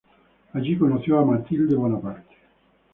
Allí 0.53 0.79
conoció 0.79 1.19
a 1.19 1.25
Mathilde 1.25 1.75
Bonaparte. 1.75 2.35